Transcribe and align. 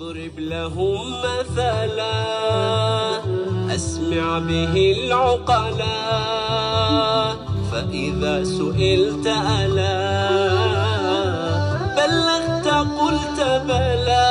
واضرب 0.00 0.38
لهم 0.38 1.20
مثلا. 1.20 2.12
أسمع 3.74 4.38
به 4.38 4.94
العقلا. 4.98 5.98
فإذا 7.72 8.44
سئلت 8.44 9.26
ألا. 9.26 10.28
بلغت 11.96 12.68
قلت 13.00 13.40
بلى. 13.68 14.28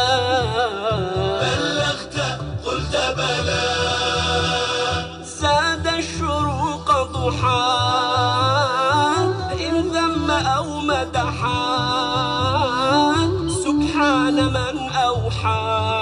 بلغت 1.41 2.17
قلت 2.65 2.95
بلى. 3.17 3.65
زاد 5.23 5.87
الشروق 5.87 6.89
ضحى. 7.13 7.71
إن 9.69 9.73
ذم 9.93 10.31
أو 10.31 10.79
مدحا. 10.79 12.40
من 14.49 14.89
أوحى. 14.89 16.00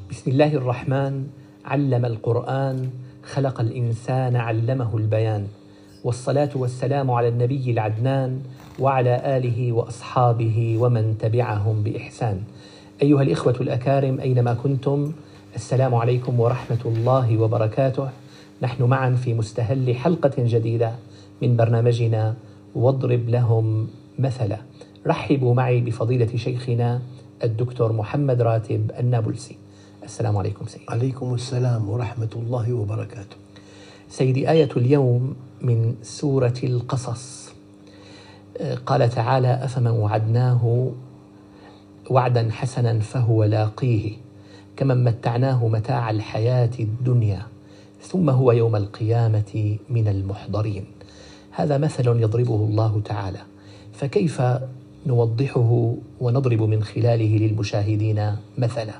بسم 0.09 0.31
الله 0.31 0.53
الرحمن. 0.53 1.27
علم 1.65 2.05
القرآن 2.05 2.89
خلق 3.33 3.59
الإنسان 3.59 4.35
علمه 4.35 4.97
البيان. 4.97 5.47
والصلاة 6.03 6.49
والسلام 6.55 7.11
على 7.11 7.27
النبي 7.27 7.71
العدنان 7.71 8.41
وعلى 8.79 9.37
آله 9.37 9.71
وأصحابه 9.71 10.77
ومن 10.79 11.17
تبعهم 11.17 11.83
بإحسان. 11.83 12.43
أيها 13.01 13.21
الإخوة 13.21 13.55
الأكارم 13.61 14.19
أينما 14.19 14.53
كنتم 14.53 15.11
السلام 15.55 15.95
عليكم 15.95 16.39
ورحمة 16.39 16.79
الله 16.85 17.37
وبركاته. 17.37 18.09
نحن 18.61 18.83
معا 18.83 19.11
في 19.23 19.33
مستهل 19.33 19.95
حلقة 19.95 20.33
جديدة. 20.37 20.91
من 21.41 21.57
برنامجنا 21.57 22.35
واضرب 22.75 23.29
لهم 23.29 23.87
مثلا. 24.19 24.57
رحبوا 25.07 25.53
معي 25.53 25.81
بفضيلة 25.81 26.35
شيخنا 26.35 27.01
الدكتور 27.43 27.93
محمد 27.93 28.41
راتب 28.41 28.91
النابلسي. 28.99 29.57
السلام 30.03 30.37
عليكم 30.37 30.65
سيدي. 30.65 30.85
عليكم 30.89 31.33
السلام 31.33 31.89
ورحمة 31.89 32.29
الله 32.35 32.73
وبركاته. 32.73 33.35
سيدي 34.09 34.51
آية 34.51 34.69
اليوم 34.77 35.35
من 35.61 35.95
سورة 36.03 36.59
القصص. 36.63 37.53
قال 38.85 39.09
تعالى 39.09 39.63
أفمن 39.63 39.91
وعدناه 39.91 40.91
وعدا 42.09 42.51
حسنا 42.51 42.99
فهو 42.99 43.43
لاقيه 43.43 44.11
كمن 44.77 45.03
متعناه 45.03 45.67
متاع 45.67 46.09
الحياة 46.09 46.69
الدنيا 46.79 47.41
ثم 48.01 48.29
هو 48.29 48.51
يوم 48.51 48.75
القيامة 48.75 49.77
من 49.89 50.07
المحضرين. 50.07 50.85
هذا 51.57 51.77
مثل 51.77 52.07
يضربه 52.07 52.55
الله 52.55 53.01
تعالى. 53.05 53.41
فكيف 53.93 54.41
نوضحه 55.05 55.95
ونضرب 56.21 56.61
من 56.61 56.83
خلاله 56.83 57.37
للمشاهدين 57.37 58.35
مثلا؟ 58.57 58.93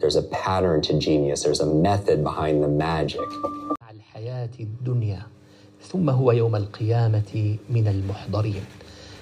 There's 0.00 0.16
a 0.16 0.22
pattern 0.22 0.82
to 0.82 0.92
genius, 1.00 1.42
there's 1.44 1.60
a 1.60 1.70
method 1.88 2.18
behind 2.24 2.56
the 2.64 2.68
magic. 2.68 3.28
مع 3.82 3.90
الحياة 3.90 4.50
الدنيا 4.60 5.22
ثم 5.82 6.10
هو 6.10 6.32
يوم 6.32 6.56
القيامة 6.56 7.56
من 7.70 7.88
المحضرين. 7.88 8.64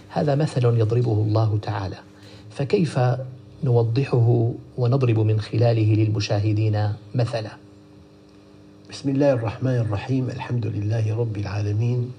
هذا 0.09 0.34
مثل 0.34 0.65
يضربه 0.65 1.12
الله 1.12 1.59
تعالى. 1.62 1.99
فكيف 2.50 2.99
نوضحه 3.65 4.53
ونضرب 4.78 5.19
من 5.19 5.41
خلاله 5.41 5.94
للمشاهدين 5.94 6.93
مثلا؟ 7.15 7.50
بسم 8.91 9.09
الله 9.09 9.32
الرحمن 9.32 9.77
الرحيم. 9.77 10.31
الحمد 10.31 10.67
لله 10.67 11.17
رب 11.17 11.37
العالمين. 11.37 12.12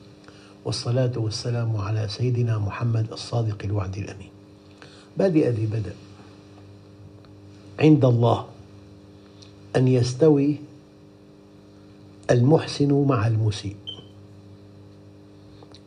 والصلاة 0.65 1.11
والسلام 1.15 1.77
على 1.77 2.07
سيدنا 2.07 2.57
محمد 2.57 3.11
الصادق 3.11 3.57
الوعد 3.63 3.97
الأمين. 3.97 4.29
بادئ 5.17 5.49
ذي 5.49 5.65
بدء 5.65 5.95
عند 7.79 8.05
الله 8.05 8.45
أن 9.75 9.87
يستوي 9.87 10.55
المحسن 12.31 12.93
مع 13.07 13.27
المسيء. 13.27 13.75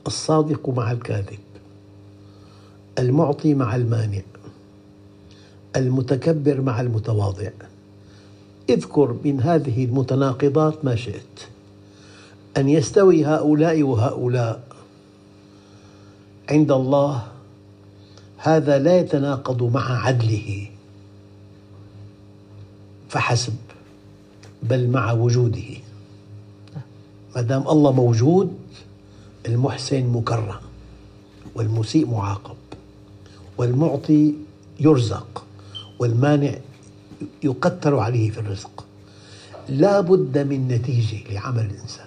الصادق 0.07 0.69
مع 0.69 0.93
الكاذب. 0.93 1.39
المعطي 2.99 3.55
مع 3.55 3.77
المانع. 3.77 4.23
المتكبر 5.77 6.61
مع 6.61 6.81
المتواضع. 6.81 7.51
اذكر 8.71 9.17
من 9.25 9.41
هذه 9.41 9.85
المتناقضات 9.85 10.85
ما 10.85 10.97
شئت. 10.97 11.54
أن 12.57 12.69
يستوي 12.69 13.25
هؤلاء 13.25 13.83
وهؤلاء. 13.83 14.63
عند 16.51 16.73
الله 16.73 17.23
هذا 18.37 18.79
لا 18.79 18.99
يتناقض 18.99 19.63
مع 19.63 20.07
عدله. 20.07 20.67
فحسب 23.09 23.57
بل 24.63 24.89
مع 24.89 25.13
وجوده. 25.13 25.71
ما 27.37 27.43
دام 27.43 27.69
الله 27.69 27.93
موجود 27.93 28.59
المحسن 29.47 30.07
مكرم 30.07 30.61
والمسيء 31.55 32.07
معاقب 32.07 32.57
والمعطي 33.59 34.35
يرزق 34.81 35.45
والمانع 35.99 36.55
يقتر 37.43 37.99
عليه 37.99 38.31
في 38.31 38.41
الرزق. 38.41 38.85
لا 39.69 40.01
بد 40.01 40.39
من 40.39 40.69
نتيجة 40.69 41.33
لعمل 41.33 41.65
الإنسان. 41.65 42.07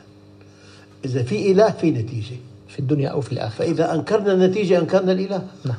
إذا 1.06 1.24
في 1.24 1.52
إله 1.52 1.70
في 1.72 1.92
نتيجة. 1.92 2.36
في 2.68 2.80
الدنيا 2.80 3.10
أو 3.10 3.22
في 3.22 3.32
الآخرة. 3.32 3.58
فإذا 3.66 3.94
أنكرنا 3.96 4.32
النتيجة 4.34 4.80
أنكرنا 4.80 5.12
الإله. 5.12 5.48
نعم. 5.66 5.76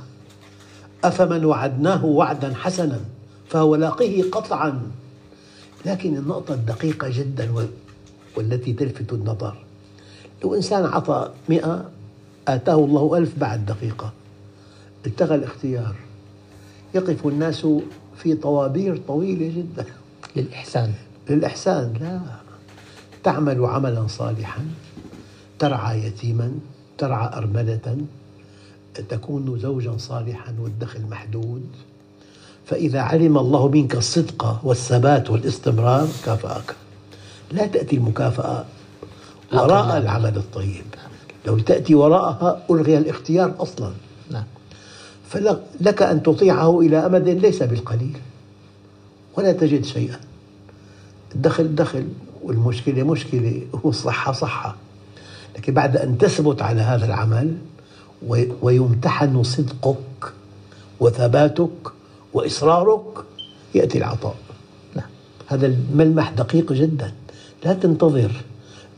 أفمن 1.05 1.45
وعدناه 1.45 2.05
وعدا 2.05 2.55
حسنا 2.55 3.01
فهو 3.49 3.75
لاقيه 3.77 4.31
قطعا. 4.31 4.83
لكن 5.87 6.17
النقطة 6.17 6.55
الدقيقة 6.55 7.09
جدا 7.09 7.53
وال- 7.53 7.69
والتي 8.37 8.73
تلفت 8.73 9.13
النظر. 9.13 9.57
لو 10.45 10.55
إنسان 10.55 10.85
عطى 10.85 11.31
مئة 11.49 11.91
آتاه 12.49 12.75
الله 12.85 13.19
ألف 13.19 13.39
بعد 13.39 13.67
دقيقة. 13.67 14.13
التغى 15.07 15.35
الاختيار. 15.35 15.95
يقف 16.95 17.27
الناس 17.27 17.67
في 18.17 18.35
طوابير 18.35 18.97
طويلة 19.09 19.49
جدا. 19.57 19.85
للإحسان. 20.37 20.93
للإحسان 21.31 21.93
لا. 22.01 22.21
تعمل 23.25 23.65
عملا 23.65 24.07
صالحا. 24.07 24.61
ترعى 25.59 26.05
يتيما 26.05 26.53
ترعى 26.99 27.39
أرملة 27.39 27.97
تكون 29.09 29.59
زوجا 29.59 29.97
صالحا 29.99 30.55
والدخل 30.61 31.03
محدود. 31.11 31.67
فإذا 32.67 33.01
علم 33.01 33.39
الله 33.39 33.69
منك 33.69 33.95
الصدق 33.95 34.61
والثبات 34.63 35.31
والاستمرار 35.31 36.09
كافأك. 36.25 36.77
لا 37.53 37.67
تأتي 37.67 37.97
المكافأة 37.97 38.65
وراء 39.53 39.99
العمل 39.99 40.37
الطيب. 40.37 40.85
لو 41.47 41.59
تأتي 41.59 41.95
وراءها 41.95 42.63
ألغي 42.71 42.99
الاختيار 42.99 43.55
أصلا. 43.59 43.93
نعم. 44.31 44.45
فلك 45.29 46.03
أن 46.03 46.23
تطيعه 46.23 46.81
إلى 46.81 47.07
أمد 47.07 47.29
ليس 47.29 47.63
بالقليل. 47.63 48.19
ولا 49.37 49.53
تجد 49.53 49.85
شيئا. 49.85 50.21
الدخل 51.35 51.75
دخل 51.75 52.09
والمشكلة 52.43 53.03
مشكلة 53.03 53.63
والصحة 53.83 54.33
صحة. 54.33 54.77
لكن 55.59 55.75
بعد 55.75 55.97
أن 55.97 56.19
تثبت 56.19 56.63
على 56.63 56.81
هذا 56.81 57.05
العمل 57.07 57.57
وي- 58.27 58.53
ويمتحن 58.63 59.43
صدقك 59.43 60.33
وثباتك 61.01 61.71
وإصرارك 62.35 63.03
يأتي 63.75 63.99
العطاء. 63.99 64.35
نعم. 64.97 65.07
هذا 65.47 65.67
الملمح 65.67 66.31
دقيق 66.31 66.73
جدا. 66.73 67.13
لا 67.65 67.73
تنتظر 67.73 68.31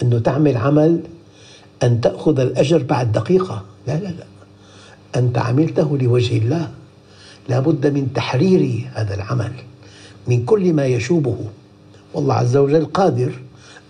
أنه 0.03 0.19
تعمل 0.19 0.57
عمل 0.57 1.01
أن 1.83 2.01
تأخذ 2.01 2.41
الأجر 2.41 2.83
بعد 2.83 3.13
دقيقة. 3.13 3.63
لا 3.87 3.93
لا 3.99 4.09
لا. 4.09 4.25
أنت 5.17 5.39
عملته 5.39 5.99
لوجه 5.99 6.39
الله. 6.39 6.71
لا 7.49 7.61
بد 7.61 7.87
من 7.87 8.13
تحرير 8.15 8.91
هذا 8.95 9.15
العمل 9.15 9.53
من 10.29 10.45
كل 10.45 10.73
ما 10.73 10.87
يشوبه. 10.87 11.37
والله 12.15 12.35
عز 12.35 12.57
وجل 12.57 12.85
قادر 12.85 13.33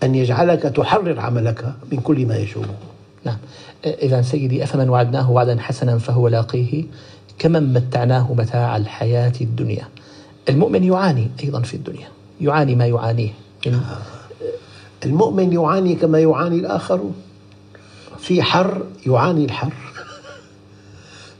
أن 0.02 0.14
يجعلك 0.14 0.62
تحرر 0.62 1.20
عملك 1.20 1.74
من 1.92 1.98
كل 2.00 2.26
ما 2.26 2.36
يشوبه 2.36 2.74
نعم. 3.24 3.36
إذا 3.84 4.22
سيدي 4.22 4.64
أفمن 4.64 4.88
وعدناه 4.88 5.30
وعدا 5.30 5.60
حسنا 5.60 5.98
فهو 5.98 6.28
لاقيه؟ 6.28 6.84
كمن 7.38 7.72
متعناه 7.72 8.32
متاع 8.32 8.76
الحياة 8.76 9.32
الدنيا؟ 9.40 9.88
المؤمن 10.48 10.84
يعاني 10.84 11.30
أيضا 11.44 11.60
في 11.60 11.74
الدنيا. 11.74 12.08
يعاني 12.40 12.74
ما 12.74 12.86
يعانيه. 12.86 13.30
من 13.66 13.80
المؤمن 15.04 15.52
يعاني 15.52 15.94
كما 15.94 16.18
يعاني 16.20 16.56
الآخرون 16.56 17.14
في 18.18 18.42
حر 18.42 18.82
يعاني 19.06 19.44
الحر. 19.44 19.72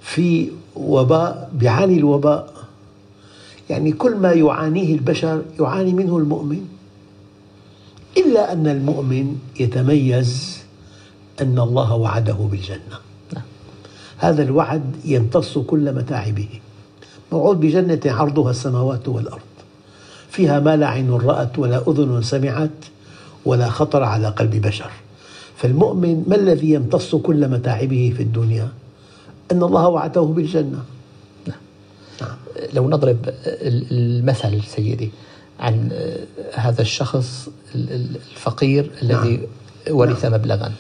في 0.02 0.48
وباء 0.76 1.50
بيعاني 1.52 1.96
الوباء. 1.96 2.52
يعني 3.70 3.92
كل 3.92 4.16
ما 4.16 4.32
يعانيه 4.32 4.94
البشر 4.94 5.42
يعاني 5.60 5.92
منه 5.92 6.16
المؤمن. 6.16 6.68
إلا 8.16 8.52
أن 8.52 8.66
المؤمن 8.66 9.38
يتميز 9.60 10.58
أن 11.40 11.58
الله 11.58 11.94
وعده 11.94 12.32
بالجنة. 12.32 12.98
هذا 14.18 14.42
الوعد 14.42 14.96
يمتص 15.04 15.58
كل 15.58 15.92
متاعبه. 15.94 16.48
موعود 17.32 17.60
بجنة 17.60 18.00
عرضها 18.06 18.50
السماوات 18.50 19.08
والأرض. 19.08 19.40
فيها 20.30 20.60
ما 20.60 20.76
لا 20.76 20.86
عين 20.86 21.10
رأت 21.10 21.58
ولا 21.58 21.88
أذن 21.88 22.22
سمعت 22.22 22.70
ولا 23.44 23.68
خطر 23.68 24.02
على 24.02 24.28
قلب 24.28 24.50
بشر. 24.50 24.90
فالمؤمن 25.56 26.24
ما 26.28 26.36
الذي 26.36 26.72
يمتص 26.72 27.14
كل 27.14 27.48
متاعبه 27.48 28.12
في 28.16 28.22
الدنيا؟ 28.22 28.68
أن 29.52 29.62
الله 29.62 29.88
وعده 29.88 30.20
بالجنة. 30.20 30.82
لو 32.74 32.90
نضرب 32.90 33.18
المثل 33.56 34.62
سيدي 34.62 35.10
عن 35.60 35.90
هذا 36.54 36.82
الشخص 36.82 37.48
الفقير 37.74 38.90
الذي 39.02 39.48
ورث 39.90 40.24
مبلغا. 40.24 40.72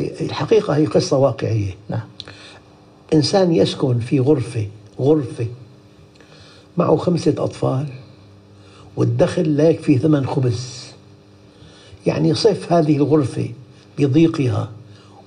الحقيقة 0.00 0.76
هي 0.76 0.86
قصة 0.86 1.16
واقعية. 1.16 1.74
نعم. 1.88 2.08
إنسان 3.14 3.54
يسكن 3.54 3.98
في 3.98 4.20
غرفة 4.20 4.66
غرفة 5.00 5.46
معه 6.76 6.96
خمسة 6.96 7.34
أطفال 7.38 7.86
والدخل 8.96 9.56
لا 9.56 9.70
يكفي 9.70 9.98
ثمن 9.98 10.26
خبز. 10.26 10.84
يعني 12.06 12.34
صف 12.34 12.72
هذه 12.72 12.96
الغرفة 12.96 13.50
بضيقها 13.98 14.70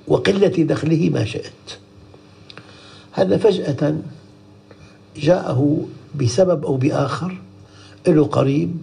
وقلة 0.08 0.48
دخله 0.48 1.10
ما 1.10 1.26
شئت. 1.26 1.80
هذا 3.12 3.38
فجأة 3.38 3.98
جاءه 5.18 5.86
بسبب 6.16 6.66
أو 6.66 6.78
بآخر 6.78 7.38
له 8.08 8.26
قريب 8.26 8.78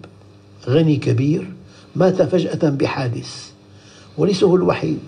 غني 0.67 0.97
كبير 0.97 1.51
مات 1.97 2.23
فجأة 2.23 2.69
بحادث 2.69 3.51
ورثه 4.19 4.55
الوحيد 4.55 5.01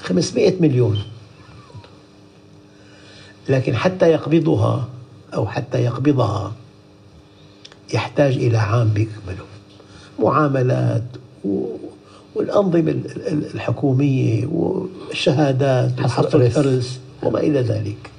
500 0.00 0.54
مليون. 0.60 0.98
لكن 3.48 3.76
حتى 3.76 4.10
يقبضها 4.10 4.88
أو 5.34 5.46
حتى 5.46 5.78
يقبضها 5.78 6.52
يحتاج 7.94 8.32
إلى 8.34 8.58
عام 8.58 8.88
بيكمله. 8.88 9.44
معاملات 10.18 11.04
والأنظمة 12.34 13.00
الحكومية 13.54 14.46
والشهادات 14.46 16.00
وحصر 16.00 16.38
الإرث 16.38 16.98
وما 17.22 17.40
إلى 17.40 17.60
ذلك. 17.60 18.10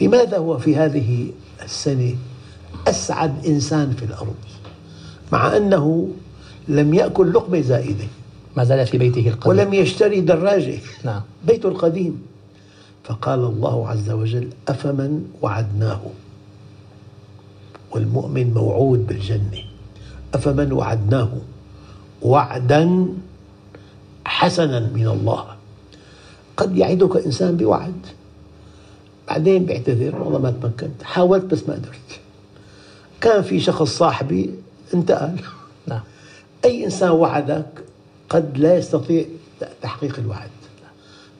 لماذا 0.00 0.38
هو 0.38 0.58
في 0.58 0.76
هذه 0.76 1.30
السنة 1.64 2.14
أسعد 2.88 3.46
إنسان 3.46 3.92
في 3.92 4.04
الأرض 4.04 4.34
مع 5.32 5.56
أنه 5.56 6.08
لم 6.68 6.94
يأكل 6.94 7.32
لقمة 7.32 7.60
زائدة. 7.60 8.04
ما 8.56 8.64
زال 8.64 8.86
في 8.86 8.98
بيته 8.98 9.28
القديم. 9.28 9.48
ولم 9.48 9.74
يشتري 9.74 10.20
دراجة. 10.20 10.78
نعم. 11.04 11.22
بيته 11.46 11.68
القديم. 11.68 12.22
فقال 13.04 13.38
الله 13.38 13.88
عز 13.88 14.10
وجل 14.10 14.48
أفمن 14.68 15.24
وعدناه؟ 15.42 16.00
والمؤمن 17.90 18.54
موعود 18.54 19.06
بالجنة. 19.06 19.64
أفمن 20.34 20.72
وعدناه؟ 20.72 21.28
وعدا 22.22 23.06
حسنا 24.24 24.80
من 24.80 25.08
الله. 25.08 25.44
قد 26.56 26.76
يعدك 26.76 27.16
إنسان 27.16 27.56
بوعد. 27.56 28.06
بعدين 29.28 29.64
بيعتذر 29.64 30.22
والله 30.22 30.38
ما 30.38 30.50
تمكنت. 30.50 31.02
حاولت 31.02 31.44
بس 31.44 31.68
ما 31.68 31.74
قدرت. 31.74 32.20
كان 33.24 33.42
في 33.42 33.60
شخص 33.60 33.82
صاحبي 33.82 34.50
انتقل. 34.94 35.36
نعم. 35.86 36.00
أي 36.64 36.84
إنسان 36.84 37.10
وعدك 37.10 37.66
قد 38.28 38.58
لا 38.58 38.78
يستطيع 38.78 39.24
تحقيق 39.82 40.18
الوعد. 40.18 40.50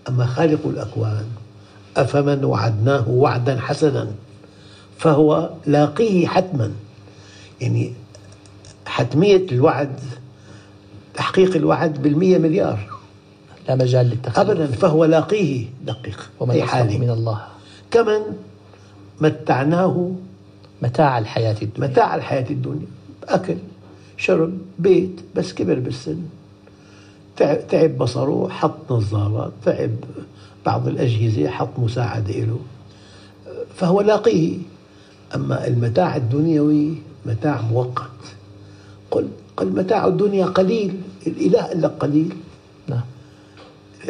أما 0.08 0.26
خالق 0.26 0.66
الأكوان 0.66 1.26
أفمن 1.96 2.44
وعدناه 2.44 3.08
وعدا 3.08 3.60
حسنا 3.60 4.08
فهو 4.98 5.50
لاقيه 5.66 6.26
حتما. 6.26 6.72
يعني 7.60 7.92
حتمية 8.86 9.46
الوعد 9.52 10.00
تحقيق 11.14 11.56
الوعد 11.56 12.02
بالمية 12.02 12.38
مليار. 12.38 12.90
لا 13.68 13.74
مجال 13.74 14.06
للتخلف 14.06 14.38
أبدا 14.38 14.66
فهو 14.66 15.04
لاقيه 15.04 15.66
دقيق 15.84 16.30
ومن 16.40 16.54
في 16.54 16.64
أصدق 16.64 16.72
حاله. 16.72 16.98
من 16.98 17.10
الله. 17.10 17.42
كمن 17.90 18.20
متعناه 19.20 20.10
متاع 20.82 21.18
الحياة 21.18 21.56
الدنيا. 21.62 21.88
متاع 21.88 22.14
الحياة 22.14 22.50
الدنيا. 22.50 22.86
أكل 23.24 23.56
شرب 24.16 24.58
بيت 24.78 25.20
بس 25.36 25.52
كبر 25.52 25.78
بالسن. 25.78 26.18
تعب, 27.36 27.68
تعب 27.68 27.98
بصره 27.98 28.48
حط 28.48 28.92
نظارات 28.92 29.52
تعب 29.64 29.90
بعض 30.66 30.88
الأجهزة 30.88 31.48
حط 31.48 31.78
مساعدة 31.78 32.34
له. 32.34 32.58
فهو 33.76 34.00
لاقيه. 34.00 34.58
أما 35.34 35.66
المتاع 35.66 36.16
الدنيوي 36.16 36.94
متاع 37.26 37.60
مؤقت. 37.60 38.10
قل 39.10 39.28
قل 39.56 39.66
متاع 39.66 40.06
الدنيا 40.06 40.46
قليل 40.46 41.00
الإله 41.26 41.72
لك 41.72 41.90
قليل. 41.90 42.34
نعم. 42.88 43.00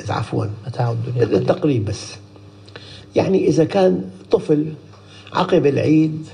عفوا. 0.08 0.46
متاع 0.66 0.90
الدنيا 0.90 1.26
قليل. 1.26 1.38
للتقريب 1.40 1.84
بس. 1.84 2.14
يعني 3.16 3.48
إذا 3.48 3.64
كان 3.64 4.10
طفل 4.30 4.72
عقب 5.32 5.66
العيد 5.66 6.26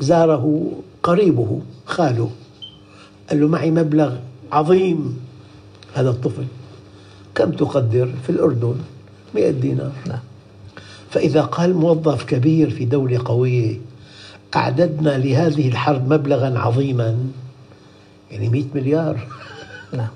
زاره 0.00 0.72
قريبه 1.02 1.60
خاله. 1.86 2.30
قال 3.30 3.40
له 3.40 3.48
معي 3.48 3.70
مبلغ 3.70 4.16
عظيم 4.52 5.18
هذا 5.94 6.10
الطفل. 6.10 6.46
كم 7.34 7.50
تقدر 7.50 8.08
في 8.26 8.30
الأردن؟ 8.30 8.76
مئة 9.34 9.50
دينار. 9.50 9.92
نعم. 10.06 10.18
فإذا 11.10 11.42
قال 11.42 11.74
موظف 11.74 12.24
كبير 12.24 12.70
في 12.70 12.84
دولة 12.84 13.20
قوية 13.24 13.78
أعددنا 14.56 15.18
لهذه 15.18 15.68
الحرب 15.68 16.12
مبلغا 16.12 16.58
عظيما 16.58 17.16
يعني 18.30 18.48
مئة 18.48 18.66
مليار. 18.74 19.26
نعم. 19.92 20.08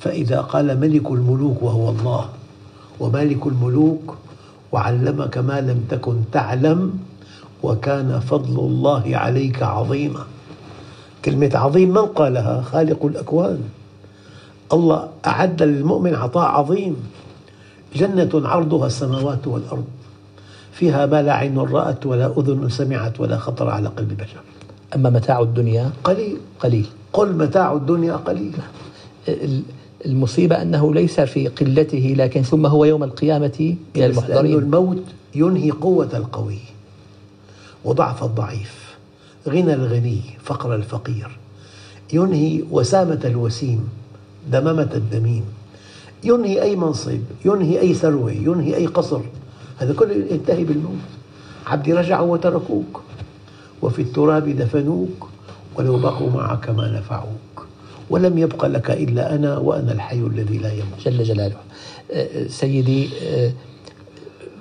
فإذا 0.00 0.40
قال 0.40 0.80
ملك 0.80 1.10
الملوك 1.10 1.62
وهو 1.62 1.90
الله 1.90 2.28
ومالك 3.00 3.46
الملوك 3.46 4.16
وعلمك 4.72 5.38
ما 5.38 5.60
لم 5.60 5.84
تكن 5.90 6.16
تعلم 6.32 6.98
وكان 7.62 8.20
فضل 8.20 8.58
الله 8.58 9.02
عليك 9.06 9.62
عظيما. 9.62 10.24
كلمة 11.24 11.50
عظيم 11.54 11.88
من 11.88 12.06
قالها؟ 12.06 12.62
خالق 12.62 13.04
الأكوان. 13.04 13.60
الله 14.72 15.08
أعد 15.26 15.62
للمؤمن 15.62 16.14
عطاء 16.14 16.48
عظيم. 16.48 16.96
جنة 17.96 18.30
عرضها 18.34 18.86
السماوات 18.86 19.46
والأرض. 19.46 19.84
فيها 20.72 21.06
ما 21.06 21.22
لا 21.22 21.32
عين 21.32 21.58
رأت 21.58 22.06
ولا 22.06 22.32
أذن 22.38 22.68
سمعت 22.68 23.20
ولا 23.20 23.38
خطر 23.38 23.68
على 23.70 23.88
قلب 23.88 24.16
بشر. 24.16 24.40
أما 24.94 25.10
متاع 25.10 25.40
الدنيا؟ 25.40 25.90
قليل. 26.04 26.36
قليل. 26.60 26.86
قل 27.12 27.32
متاع 27.36 27.72
الدنيا 27.72 28.16
قليل. 28.16 28.52
ال- 29.28 29.62
المصيبة 30.06 30.62
أنه 30.62 30.94
ليس 30.94 31.20
في 31.20 31.48
قلته 31.48 32.14
لكن 32.18 32.42
ثم 32.42 32.66
هو 32.66 32.84
يوم 32.84 33.04
القيامة 33.04 33.76
من 33.96 34.02
المحضرين. 34.02 34.58
الموت 34.58 35.02
ينهي 35.34 35.70
قوة 35.70 36.08
القوي. 36.14 36.58
وضعف 37.84 38.24
الضعيف. 38.24 38.96
غنى 39.48 39.74
الغني 39.74 40.20
فقر 40.42 40.74
الفقير. 40.74 41.38
ينهي 42.12 42.64
وسامة 42.70 43.20
الوسيم 43.24 43.88
دمامة 44.50 44.90
الدميم. 44.94 45.44
ينهي 46.24 46.62
أي 46.62 46.76
منصب 46.76 47.20
ينهي 47.44 47.80
أي 47.80 47.94
ثروة 47.94 48.32
ينهي 48.32 48.76
أي 48.76 48.86
قصر. 48.86 49.20
هذا 49.78 49.92
كله 49.92 50.14
ينتهي 50.30 50.64
بالموت. 50.64 51.08
عبدي 51.66 51.92
رجعوا 51.92 52.32
وتركوك. 52.32 53.02
وفي 53.82 54.02
التراب 54.02 54.48
دفنوك. 54.48 55.28
ولو 55.76 55.98
بقوا 55.98 56.30
معك 56.30 56.70
ما 56.70 56.98
نفعوك. 56.98 57.66
ولم 58.10 58.38
يبق 58.38 58.66
لك 58.66 58.90
إلا 58.90 59.34
أنا 59.34 59.58
وأنا 59.58 59.92
الحي 59.92 60.18
الذي 60.18 60.58
لا 60.58 60.72
يموت. 60.72 61.00
جل 61.04 61.22
جلاله. 61.22 61.56
آه، 62.12 62.46
سيدي 62.46 63.08
آه، 63.22 63.52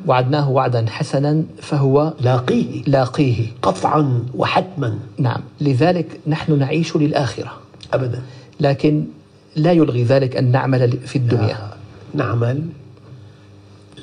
وعدناه 0.05 0.49
وعدا 0.49 0.85
حسنا 0.89 1.43
فهو 1.61 2.13
لاقيه. 2.21 2.83
لاقيه. 2.87 3.47
قطعا 3.61 4.25
وحتما. 4.35 4.99
نعم. 5.17 5.41
لذلك 5.61 6.19
نحن 6.27 6.59
نعيش 6.59 6.95
للآخرة. 6.97 7.51
أبدا. 7.93 8.21
لكن 8.59 9.05
لا 9.55 9.71
يلغي 9.71 10.03
ذلك 10.03 10.35
أن 10.35 10.51
نعمل 10.51 10.97
في 11.05 11.15
الدنيا. 11.15 11.57
نعمل. 12.13 12.61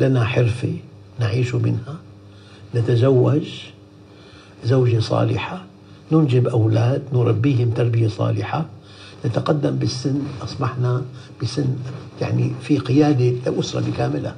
لنا 0.01 0.25
حرفة 0.25 0.75
نعيش 1.21 1.55
منها. 1.55 1.97
نتزوج. 2.75 3.49
زوجة 4.65 5.01
صالحة. 5.01 5.65
ننجب 6.13 6.47
أولاد. 6.49 7.03
نربيهم 7.13 7.71
تربية 7.71 8.09
صالحة. 8.09 8.67
نتقدم 9.27 9.77
بالسن. 9.77 10.19
أصبحنا 10.43 11.03
بسن 11.43 11.67
يعني 12.21 12.53
في 12.63 12.79
قيادة 12.79 13.51
لأسرة 13.51 13.81
بكاملها 13.81 14.35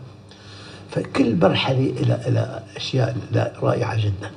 فكل 0.91 1.37
مرحلة 1.37 1.93
إلى 2.01 2.21
إلى 2.29 2.63
أشياء 2.77 3.17
رائعة 3.63 3.97
جدا. 3.97 4.31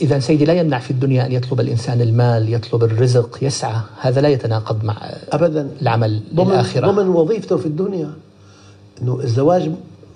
إذا 0.00 0.18
سيدي 0.18 0.44
لا 0.44 0.52
يمنع 0.52 0.78
في 0.78 0.90
الدنيا 0.90 1.26
أن 1.26 1.32
يطلب 1.32 1.60
الإنسان 1.60 2.00
المال 2.00 2.54
يطلب 2.54 2.84
الرزق 2.84 3.38
يسعى. 3.42 3.80
هذا 4.00 4.20
لا 4.20 4.28
يتناقض 4.28 4.84
مع 4.84 4.96
أبدا. 5.32 5.70
العمل 5.82 6.22
ضمن, 6.34 6.48
للآخرة 6.48 6.90
ضمن 6.90 7.08
وظيفته 7.08 7.56
في 7.56 7.66
الدنيا 7.66 8.12
أنه 9.02 9.20
الزواج 9.20 9.70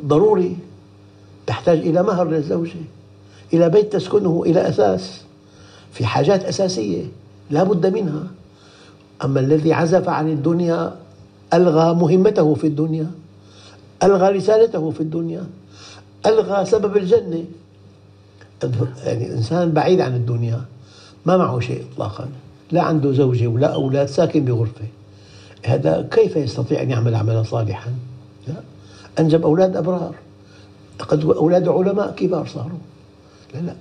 ضروري. 0.04 0.56
تحتاج 1.46 1.78
إلى 1.78 2.02
مهر 2.02 2.28
للزوجة 2.28 2.80
إلى 3.52 3.68
بيت 3.68 3.92
تسكنه 3.92 4.42
إلى 4.46 4.68
أساس. 4.68 5.20
في 5.92 6.06
حاجات 6.06 6.44
أساسية 6.44 7.04
لا 7.50 7.62
بد 7.62 7.86
منها. 7.86 8.26
أما 9.24 9.40
الذي 9.40 9.72
عزف 9.72 10.08
عن 10.08 10.28
الدنيا 10.28 10.96
ألغى 11.54 11.94
مهمته 11.94 12.54
في 12.54 12.66
الدنيا. 12.66 13.10
ألغى 14.02 14.28
رسالته 14.36 14.90
في 14.90 15.00
الدنيا 15.00 15.46
ألغى 16.26 16.64
سبب 16.64 16.96
الجنة. 16.96 17.44
يعني 19.04 19.32
إنسان 19.32 19.72
بعيد 19.72 20.00
عن 20.00 20.14
الدنيا 20.14 20.64
ما 21.26 21.36
معه 21.36 21.60
شيء 21.60 21.84
إطلاقا 21.92 22.28
لا 22.72 22.82
عنده 22.82 23.12
زوجة 23.12 23.46
ولا 23.46 23.66
أولاد 23.66 24.06
ساكن 24.06 24.44
بغرفة. 24.44 24.84
هذا 25.64 26.08
كيف 26.10 26.36
يستطيع 26.36 26.82
أن 26.82 26.90
يعمل 26.90 27.14
عملا 27.14 27.42
صالحا؟ 27.42 27.90
لا. 28.48 28.54
أنجب 29.18 29.42
أولاد 29.42 29.76
أبرار. 29.76 30.14
قد 30.98 31.24
أولاد 31.24 31.68
علماء 31.68 32.10
كبار 32.10 32.46
صاروا. 32.46 32.78
لا 33.54 33.60
لا. 33.60 33.74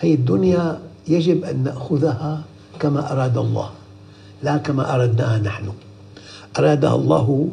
هي 0.00 0.14
الدنيا 0.14 0.78
يجب 1.08 1.44
أن 1.44 1.64
نأخذها 1.64 2.42
كما 2.78 3.12
أراد 3.12 3.38
الله 3.38 3.70
لا 4.42 4.56
كما 4.56 4.94
أردناها 4.94 5.38
نحن. 5.38 5.72
أرادها 6.58 6.94
الله 6.94 7.48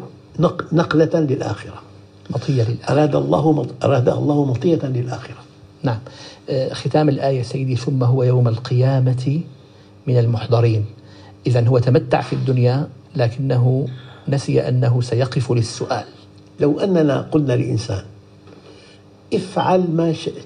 نقلة 0.72 1.20
للآخرة. 1.20 1.82
مطية 2.30 2.64
للآخرة. 2.64 2.94
أراد 2.94 3.16
الله 3.16 3.68
أرادها 3.84 4.14
الله 4.14 4.46
مطية 4.46 4.80
للآخرة. 4.84 5.38
نعم. 5.84 6.00
آه، 6.50 6.74
ختام 6.74 7.10
الآية 7.10 7.44
سيدي 7.44 7.76
ثم 7.76 8.04
هو 8.04 8.24
يوم 8.24 8.48
القيامة 8.48 9.42
من 10.08 10.18
المحضرين. 10.18 10.86
إذا 11.48 11.68
هو 11.68 11.80
تمتع 11.80 12.22
في 12.22 12.34
الدنيا 12.34 12.88
لكنه 13.16 13.88
نسي 14.28 14.68
أنه 14.68 15.02
سيقف 15.02 15.52
للسؤال. 15.52 16.06
لو 16.60 16.80
أننا 16.80 17.22
قلنا 17.22 17.54
لإنسان 17.54 18.04
افعل 19.34 19.92
ما 19.92 20.14
شئت 20.14 20.46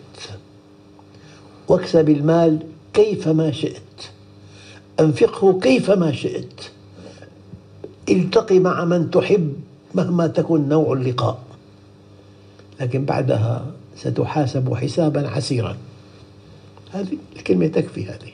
واكسب 1.68 2.10
المال 2.10 2.60
كيفما 2.94 3.52
شئت 3.52 3.82
أنفقه 5.00 5.60
كيفما 5.60 6.12
شئت 6.12 6.62
التقي 8.10 8.60
مع 8.60 8.86
من 8.86 9.12
تحب 9.12 9.54
مهما 9.96 10.28
تكن 10.28 10.70
نوع 10.70 10.94
اللقاء. 10.94 11.45
لكن 12.80 13.06
بعدها 13.06 13.66
ستحاسب 13.98 14.74
حسابا 14.74 15.28
عسيرا. 15.30 15.78
هذه 16.92 17.18
الكلمة 17.36 17.68
تكفي 17.68 18.06
هذه. 18.06 18.32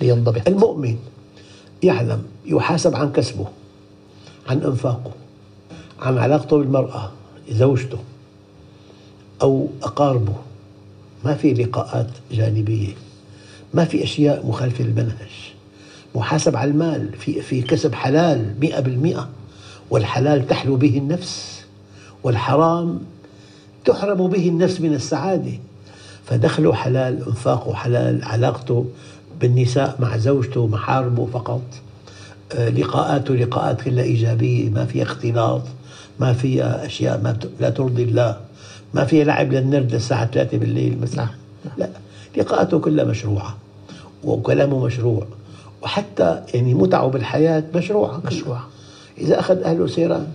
لينضبط. 0.00 0.48
المؤمن 0.48 0.96
يعلم 1.82 2.22
يحاسب 2.46 2.94
عن 2.96 3.12
كسبه 3.12 3.46
عن 4.48 4.62
انفاقه 4.62 5.12
عن 6.00 6.18
علاقته 6.18 6.58
بالمرأة 6.58 7.12
زوجته 7.50 7.98
أو 9.42 9.68
أقاربه. 9.82 10.34
ما 11.24 11.34
في 11.34 11.54
لقاءات 11.54 12.10
جانبية. 12.32 12.92
ما 13.74 13.84
في 13.84 14.04
أشياء 14.04 14.46
مخالفة 14.46 14.84
للمنهج. 14.84 15.52
محاسب 16.14 16.56
على 16.56 16.70
المال. 16.70 17.12
في, 17.18 17.42
في 17.42 17.62
كسب 17.62 17.94
حلال 17.94 18.54
مئة 18.60 18.80
بالمئة. 18.80 19.28
والحلال 19.90 20.46
تحلو 20.46 20.76
به 20.76 20.98
النفس. 20.98 21.62
والحرام 22.22 23.00
تحرم 23.84 24.28
به 24.28 24.48
النفس 24.48 24.80
من 24.80 24.94
السعادة. 24.94 25.52
فدخله 26.26 26.74
حلال 26.74 27.26
انفاقه 27.26 27.74
حلال 27.74 28.24
علاقته 28.24 28.86
بالنساء 29.40 29.96
مع 30.00 30.16
زوجته 30.16 30.66
محاربه 30.66 31.26
فقط. 31.26 31.62
آه، 32.54 32.68
لقاءاته 32.68 33.34
لقاءات 33.34 33.82
كلها 33.82 34.04
إيجابية 34.04 34.70
ما 34.70 34.84
فيها 34.84 35.02
اختلاط 35.02 35.62
ما 36.20 36.32
فيها 36.32 36.86
أشياء 36.86 37.20
ما 37.24 37.36
لا 37.60 37.70
ترضي 37.70 38.02
الله 38.02 38.40
ما 38.94 39.04
فيها 39.04 39.24
لعب 39.24 39.52
للنرد 39.52 39.94
الساعة 39.94 40.26
3 40.26 40.58
بالليل 40.58 40.98
مثلا. 41.00 41.16
نعم. 41.16 41.28
لا 41.76 41.88
لقاءاته 42.36 42.78
كلها 42.78 43.04
مشروعة 43.04 43.56
وكلامه 44.24 44.84
مشروع 44.84 45.26
وحتى 45.82 46.42
يعني 46.54 46.74
متعه 46.74 47.06
بالحياة 47.06 47.64
مشروعة 47.74 48.22
مشروعة. 48.24 48.68
إذا 49.18 49.40
أخذ 49.40 49.62
أهله 49.62 49.86
سيران 49.86 50.26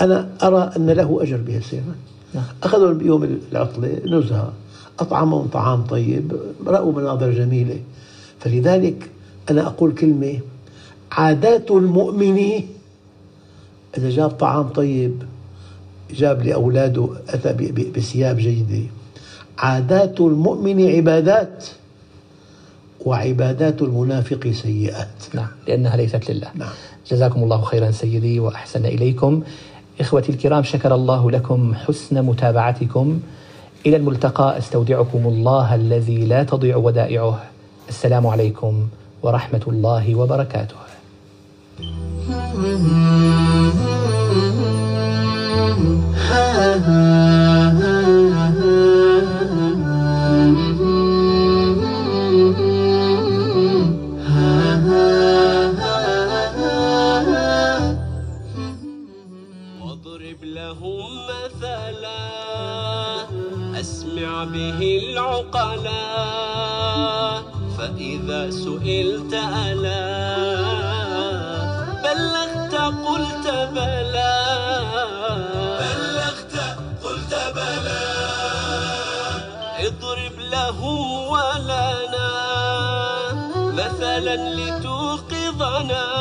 أنا 0.00 0.28
أرى 0.42 0.70
أن 0.76 0.90
له 0.90 1.18
أجر 1.22 1.36
بهالسيران. 1.36 1.86
نعم. 1.86 2.17
أخذوا 2.62 2.92
بيوم 2.92 3.38
العطلة 3.52 4.00
نزهة. 4.06 4.52
أطعمهم 4.98 5.46
طعام 5.46 5.82
طيب 5.82 6.32
رأوا 6.66 6.92
مناظر 6.92 7.30
جميلة. 7.30 7.80
فلذلك 8.40 9.10
أنا 9.50 9.66
أقول 9.66 9.94
كلمة 9.94 10.38
عادات 11.12 11.70
المؤمن 11.70 12.38
إذا 13.98 14.10
جاب 14.10 14.30
طعام 14.30 14.68
طيب 14.68 15.22
جاب 16.10 16.42
لأولاده 16.42 17.08
أتى 17.28 17.52
بثياب 17.96 18.36
جيدة. 18.36 18.86
عادات 19.58 20.20
المؤمن 20.20 20.86
عبادات 20.86 21.64
وعبادات 23.00 23.82
المنافق 23.82 24.50
سيئات. 24.50 25.08
نعم 25.34 25.48
لأنها 25.68 25.96
ليست 25.96 26.30
لله. 26.30 26.50
نعم. 26.54 26.70
جزاكم 27.10 27.42
الله 27.42 27.62
خيرا 27.62 27.90
سيدي 27.90 28.40
وأحسن 28.40 28.86
إليكم. 28.86 29.42
إخوتي 30.00 30.32
الكرام 30.32 30.62
شكر 30.62 30.94
الله 30.94 31.30
لكم 31.30 31.74
حسن 31.74 32.22
متابعتكم. 32.22 33.20
إلى 33.86 33.96
الملتقى 33.96 34.58
أستودعكم 34.58 35.26
الله 35.26 35.74
الذي 35.74 36.26
لا 36.26 36.42
تضيع 36.42 36.76
ودائعه. 36.76 37.42
السلام 37.88 38.26
عليكم 38.26 38.88
ورحمة 39.22 39.62
الله 39.68 40.14
وبركاته. 40.14 40.76
واضرب 60.08 60.44
لهم 60.44 61.26
مثلا. 61.26 62.18
أسمع 63.80 64.44
به 64.44 65.00
العقلا. 65.02 66.04
فإذا 67.78 68.50
سئلت 68.50 69.34
ألا. 69.34 70.36
بلغت 72.04 72.74
قلت 72.74 73.46
بلى. 73.74 74.34
بلغت 75.80 76.54
قلت 77.04 77.34
بلى. 77.54 78.00
اضرب 79.86 80.38
لهم 80.38 81.28
ولنا. 81.28 82.30
مثلا 83.72 84.36
لتوقظنا. 84.36 86.17